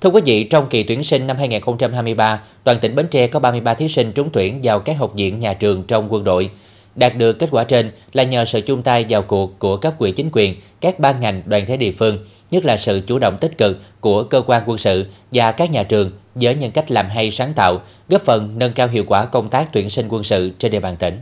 [0.00, 3.74] Thưa quý vị, trong kỳ tuyển sinh năm 2023, toàn tỉnh Bến Tre có 33
[3.74, 6.50] thí sinh trúng tuyển vào các học viện nhà trường trong quân đội.
[6.94, 10.10] Đạt được kết quả trên là nhờ sự chung tay vào cuộc của cấp quỹ
[10.10, 12.18] chính quyền, các ban ngành, đoàn thể địa phương,
[12.50, 15.82] nhất là sự chủ động tích cực của cơ quan quân sự và các nhà
[15.82, 19.48] trường với những cách làm hay sáng tạo, góp phần nâng cao hiệu quả công
[19.48, 21.20] tác tuyển sinh quân sự trên địa bàn tỉnh.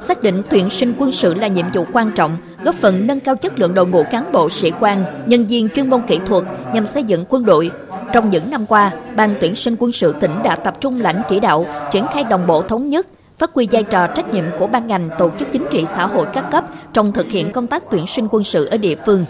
[0.00, 2.36] Xác định tuyển sinh quân sự là nhiệm vụ quan trọng,
[2.66, 5.90] góp phần nâng cao chất lượng đội ngũ cán bộ sĩ quan, nhân viên chuyên
[5.90, 7.70] môn kỹ thuật nhằm xây dựng quân đội.
[8.12, 11.40] Trong những năm qua, Ban tuyển sinh quân sự tỉnh đã tập trung lãnh chỉ
[11.40, 13.06] đạo, triển khai đồng bộ thống nhất,
[13.38, 16.26] phát huy vai trò trách nhiệm của ban ngành tổ chức chính trị xã hội
[16.32, 19.24] các cấp trong thực hiện công tác tuyển sinh quân sự ở địa phương.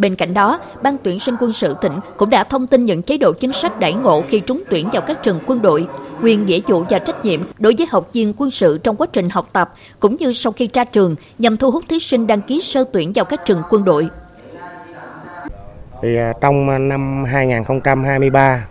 [0.00, 3.16] Bên cạnh đó, Ban tuyển sinh quân sự tỉnh cũng đã thông tin những chế
[3.16, 5.86] độ chính sách đãi ngộ khi trúng tuyển vào các trường quân đội,
[6.22, 9.28] quyền nghĩa vụ và trách nhiệm đối với học viên quân sự trong quá trình
[9.28, 12.60] học tập cũng như sau khi ra trường nhằm thu hút thí sinh đăng ký
[12.60, 14.08] sơ tuyển vào các trường quân đội.
[16.02, 18.66] Thì à, trong à, năm 2023,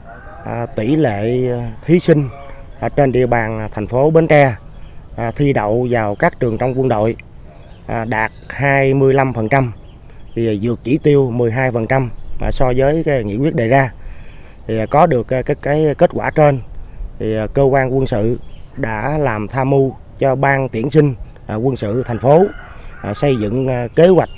[0.46, 1.40] à, tỷ lệ
[1.86, 2.30] thí sinh
[2.80, 4.56] ở trên địa bàn thành phố Bến Tre
[5.36, 7.16] thi đậu vào các trường trong quân đội
[8.08, 9.72] đạt 25%
[10.36, 12.08] thì vượt chỉ tiêu 12%
[12.40, 13.92] mà so với cái nghị quyết đề ra.
[14.68, 16.60] Thì có được ờ, cái, cái kết quả trên
[17.20, 18.40] thì ờ, cơ quan quân sự
[18.78, 21.16] đã làm tham mưu cho ban tuyển sinh
[21.48, 22.46] ờ, quân sự thành phố
[23.16, 24.30] xây dựng kế hoạch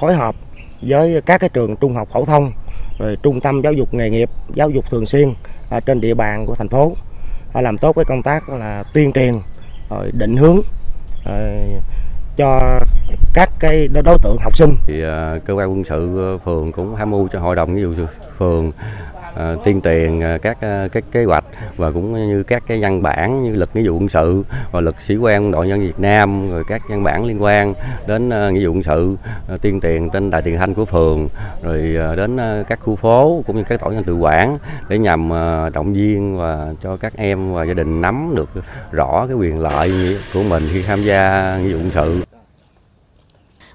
[0.00, 0.34] phối hợp
[0.82, 2.52] với các cái trường trung học phổ thông
[2.98, 5.34] rồi trung tâm giáo dục nghề nghiệp giáo dục thường xuyên
[5.86, 6.92] trên địa bàn của thành phố.
[7.54, 9.34] Làm tốt cái công tác là tuyên truyền
[9.90, 10.60] rồi định hướng
[12.36, 12.80] cho
[13.34, 14.74] các cái đối tượng học sinh.
[14.86, 17.82] Thì à, cơ quan quân sự ờ, phường cũng tham mưu cho hội đồng ví
[17.82, 18.06] dụ
[18.38, 20.58] phường uh, tuyên truyền à, các
[20.92, 21.44] cái kế hoạch
[21.76, 24.96] và cũng như các cái văn bản như luật nghĩa vụ quân sự và luật
[25.06, 27.74] sĩ quan quân đội nhân Việt Nam, rồi các văn bản liên quan
[28.06, 29.16] đến ờ, nghĩa vụ quân sự
[29.48, 31.28] tiên tuyên truyền trên đài truyền thanh của phường,
[31.62, 35.30] rồi ờ, đến các khu phố cũng như các tổ nhân tự quản để nhằm
[35.72, 38.50] động viên và cho các em và gia đình nắm được
[38.92, 42.29] rõ cái quyền lợi của mình khi tham gia nghĩa vụ quân sự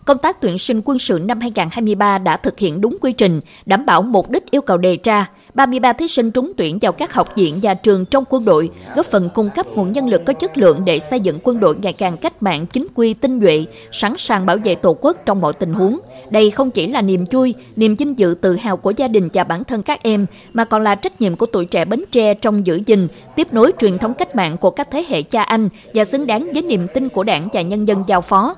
[0.05, 3.85] công tác tuyển sinh quân sự năm 2023 đã thực hiện đúng quy trình, đảm
[3.85, 5.29] bảo mục đích yêu cầu đề ra.
[5.53, 9.05] 33 thí sinh trúng tuyển vào các học viện và trường trong quân đội, góp
[9.05, 11.93] phần cung cấp nguồn nhân lực có chất lượng để xây dựng quân đội ngày
[11.93, 15.53] càng cách mạng, chính quy, tinh nhuệ, sẵn sàng bảo vệ Tổ quốc trong mọi
[15.53, 15.99] tình huống.
[16.29, 19.43] Đây không chỉ là niềm vui, niềm vinh dự tự hào của gia đình và
[19.43, 22.65] bản thân các em, mà còn là trách nhiệm của tuổi trẻ Bến Tre trong
[22.65, 26.05] giữ gìn, tiếp nối truyền thống cách mạng của các thế hệ cha anh và
[26.05, 28.55] xứng đáng với niềm tin của đảng và nhân dân giao phó.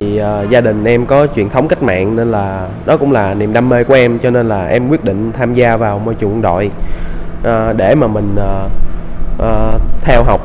[0.00, 3.34] Thì, uh, gia đình em có truyền thống cách mạng nên là đó cũng là
[3.34, 6.14] niềm đam mê của em cho nên là em quyết định tham gia vào môi
[6.14, 6.70] trường quân đội
[7.40, 8.70] uh, để mà mình uh,
[9.42, 10.40] uh, theo học.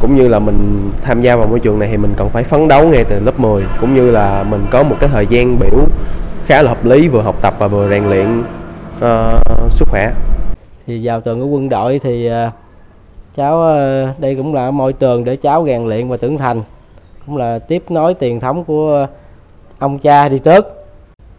[0.00, 2.68] Cũng như là mình tham gia vào môi trường này thì mình cần phải phấn
[2.68, 5.86] đấu ngay từ lớp 10 cũng như là mình có một cái thời gian biểu
[6.46, 8.40] khá là hợp lý vừa học tập và vừa rèn luyện
[8.96, 10.12] uh, sức khỏe.
[10.86, 12.52] Thì vào trường của quân đội thì uh,
[13.36, 16.62] cháu uh, đây cũng là môi trường để cháu rèn luyện và trưởng thành
[17.26, 19.06] cũng là tiếp nối truyền thống của ờ,
[19.78, 20.82] ông cha đi trước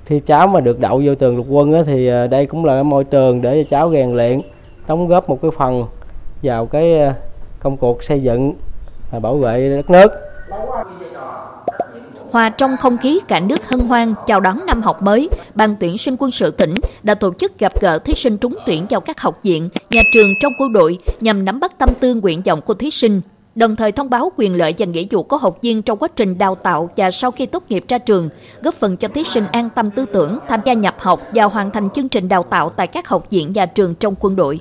[0.05, 2.83] khi cháu mà được đậu vô trường lục quân á, thì ờ, đây cũng là
[2.83, 4.41] môi trường để cho cháu rèn luyện
[4.87, 5.85] đóng góp một cái phần
[6.43, 7.13] vào cái ờ,
[7.59, 8.53] công cuộc xây dựng
[9.11, 10.11] và bảo vệ đất nước.
[12.31, 15.97] Hòa trong không khí cả nước hân hoan chào đón năm học mới, Ban tuyển
[15.97, 16.73] sinh quân sự tỉnh
[17.03, 20.29] đã tổ chức gặp gỡ thí sinh trúng tuyển vào các học viện, nhà trường
[20.39, 23.21] trong quân đội nhằm nắm bắt tâm tư nguyện vọng của thí sinh,
[23.55, 26.37] đồng thời thông báo quyền lợi và nghĩa vụ của học viên trong quá trình
[26.37, 28.29] đào tạo và sau khi tốt nghiệp ra trường,
[28.61, 31.71] góp phần cho thí sinh an tâm tư tưởng, tham gia nhập học và hoàn
[31.71, 34.59] thành chương trình đào tạo tại các học viện và trường trong quân đội.